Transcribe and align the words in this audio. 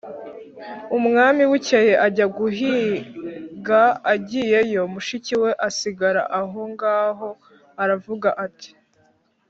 umwami 0.97 1.41
bukeye 1.49 1.93
ajya 2.07 2.27
guhiga, 2.37 3.81
agiyeyo, 4.13 4.81
mushiki 4.93 5.33
we 5.41 5.51
asigara 5.67 6.21
aho 6.39 6.59
ngaho, 6.73 7.29
aravuga 7.83 8.29
ati: 8.45 8.69